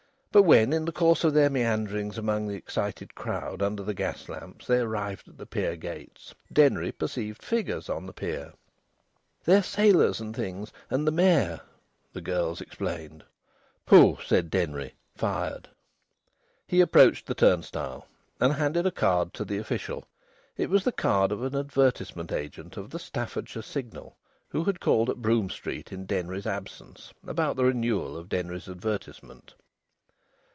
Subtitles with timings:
[0.33, 4.29] But when in the course of their meanderings among the excited crowd under the gas
[4.29, 8.53] lamps they arrived at the pier gates, Denry perceived figures on the pier.
[9.43, 11.59] "They're sailors and things, and the Mayor,"
[12.13, 13.25] the girls explained.
[13.85, 15.67] "Pooh!" said Denry, fired.
[16.65, 18.07] He approached the turnstile
[18.39, 20.05] and handed a card to the official.
[20.55, 24.15] It was the card of an advertisement agent of the Staffordshire Signal,
[24.47, 29.55] who had called at Brougham Street in Denry's absence about the renewal of Denry's advertisement.